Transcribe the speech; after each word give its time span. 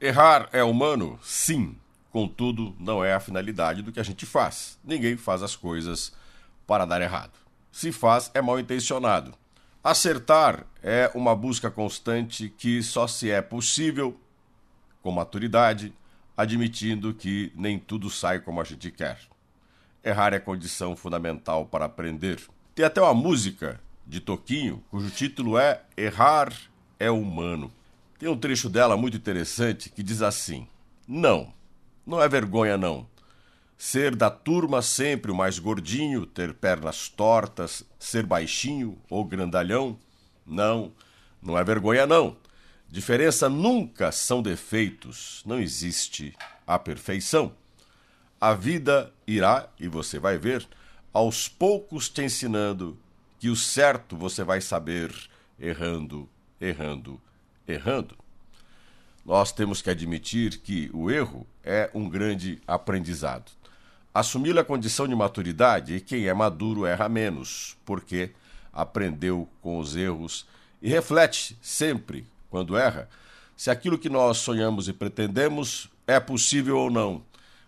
Errar 0.00 0.48
é 0.52 0.62
humano? 0.62 1.18
Sim. 1.22 1.74
Contudo, 2.10 2.74
não 2.78 3.04
é 3.04 3.14
a 3.14 3.20
finalidade 3.20 3.82
do 3.82 3.92
que 3.92 4.00
a 4.00 4.02
gente 4.02 4.26
faz. 4.26 4.78
Ninguém 4.84 5.16
faz 5.16 5.42
as 5.42 5.56
coisas 5.56 6.12
para 6.66 6.84
dar 6.84 7.00
errado. 7.00 7.32
Se 7.72 7.92
faz, 7.92 8.30
é 8.34 8.42
mal 8.42 8.58
intencionado. 8.58 9.34
Acertar 9.82 10.66
é 10.82 11.10
uma 11.14 11.34
busca 11.34 11.70
constante 11.70 12.48
que 12.48 12.82
só 12.82 13.06
se 13.06 13.30
é 13.30 13.40
possível 13.40 14.18
com 15.02 15.12
maturidade, 15.12 15.94
admitindo 16.36 17.14
que 17.14 17.52
nem 17.54 17.78
tudo 17.78 18.10
sai 18.10 18.40
como 18.40 18.60
a 18.60 18.64
gente 18.64 18.90
quer. 18.90 19.18
Errar 20.02 20.34
é 20.34 20.38
condição 20.38 20.96
fundamental 20.96 21.64
para 21.66 21.84
aprender. 21.84 22.40
Tem 22.74 22.84
até 22.84 23.00
uma 23.00 23.14
música 23.14 23.80
de 24.06 24.20
Toquinho 24.20 24.82
cujo 24.90 25.10
título 25.10 25.56
é 25.58 25.82
Errar 25.96 26.52
é 26.98 27.10
Humano. 27.10 27.72
Tem 28.18 28.28
um 28.28 28.36
trecho 28.36 28.68
dela 28.68 28.96
muito 28.96 29.16
interessante 29.16 29.90
que 29.90 30.02
diz 30.02 30.22
assim: 30.22 30.66
Não, 31.06 31.52
não 32.06 32.22
é 32.22 32.28
vergonha 32.28 32.76
não. 32.76 33.06
Ser 33.76 34.16
da 34.16 34.30
turma 34.30 34.80
sempre 34.80 35.30
o 35.30 35.34
mais 35.34 35.58
gordinho, 35.58 36.24
ter 36.24 36.54
pernas 36.54 37.08
tortas, 37.08 37.84
ser 37.98 38.24
baixinho 38.24 38.98
ou 39.10 39.22
grandalhão? 39.22 39.98
Não, 40.46 40.92
não 41.42 41.58
é 41.58 41.62
vergonha 41.62 42.06
não. 42.06 42.36
Diferença 42.88 43.48
nunca 43.48 44.10
são 44.10 44.40
defeitos, 44.40 45.42
não 45.44 45.60
existe 45.60 46.34
a 46.66 46.78
perfeição. 46.78 47.52
A 48.40 48.54
vida 48.54 49.12
irá, 49.26 49.68
e 49.78 49.88
você 49.88 50.18
vai 50.18 50.38
ver, 50.38 50.66
aos 51.12 51.48
poucos 51.48 52.08
te 52.08 52.22
ensinando 52.22 52.98
que 53.38 53.50
o 53.50 53.56
certo 53.56 54.16
você 54.16 54.44
vai 54.44 54.60
saber 54.60 55.12
errando, 55.58 56.28
errando, 56.60 57.20
errando. 57.66 58.16
Nós 59.24 59.50
temos 59.50 59.82
que 59.82 59.90
admitir 59.90 60.58
que 60.58 60.90
o 60.92 61.10
erro 61.10 61.46
é 61.64 61.90
um 61.92 62.08
grande 62.08 62.60
aprendizado. 62.66 63.50
Assumir 64.14 64.56
a 64.58 64.64
condição 64.64 65.06
de 65.06 65.14
maturidade 65.14 65.94
e 65.94 66.00
quem 66.00 66.26
é 66.26 66.32
maduro 66.32 66.86
erra 66.86 67.08
menos, 67.08 67.76
porque 67.84 68.30
aprendeu 68.72 69.48
com 69.60 69.78
os 69.78 69.96
erros 69.96 70.46
e 70.80 70.88
reflete 70.88 71.58
sempre, 71.60 72.26
quando 72.48 72.76
erra, 72.76 73.08
se 73.56 73.70
aquilo 73.70 73.98
que 73.98 74.08
nós 74.08 74.38
sonhamos 74.38 74.86
e 74.86 74.92
pretendemos 74.92 75.90
é 76.06 76.20
possível 76.20 76.78
ou 76.78 76.90
não. 76.90 77.22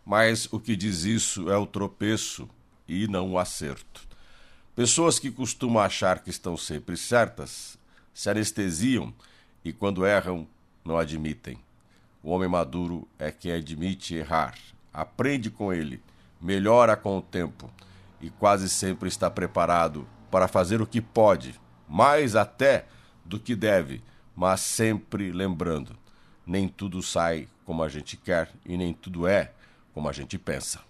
Mas 0.06 0.48
o 0.52 0.60
que 0.60 0.77
diz 0.77 1.05
isso 1.05 1.50
é 1.50 1.56
o 1.56 1.66
tropeço 1.66 2.48
e 2.86 3.08
não 3.08 3.33
o 3.33 3.38
acerto. 3.38 4.06
Pessoas 4.74 5.18
que 5.18 5.30
costumam 5.30 5.83
achar 5.83 6.20
que 6.20 6.30
estão 6.30 6.56
sempre 6.56 6.96
certas 6.96 7.77
se 8.14 8.30
anestesiam 8.30 9.12
e, 9.69 9.72
quando 9.72 10.06
erram, 10.06 10.47
não 10.84 10.97
admitem. 10.97 11.58
O 12.22 12.30
homem 12.30 12.48
maduro 12.48 13.06
é 13.19 13.30
quem 13.30 13.52
admite 13.52 14.14
errar, 14.14 14.55
aprende 14.92 15.50
com 15.50 15.72
ele, 15.72 16.02
melhora 16.41 16.97
com 16.97 17.19
o 17.19 17.22
tempo 17.22 17.70
e 18.20 18.30
quase 18.30 18.69
sempre 18.69 19.08
está 19.08 19.30
preparado 19.30 20.08
para 20.30 20.48
fazer 20.48 20.80
o 20.80 20.86
que 20.86 21.00
pode, 21.00 21.55
mais 21.89 22.34
até 22.34 22.86
do 23.24 23.39
que 23.39 23.55
deve, 23.55 24.02
mas 24.34 24.61
sempre 24.61 25.30
lembrando: 25.30 25.96
nem 26.46 26.66
tudo 26.66 27.02
sai 27.02 27.46
como 27.64 27.83
a 27.83 27.89
gente 27.89 28.16
quer 28.16 28.50
e 28.64 28.77
nem 28.77 28.92
tudo 28.94 29.27
é 29.27 29.52
como 29.92 30.08
a 30.08 30.12
gente 30.12 30.39
pensa. 30.39 30.88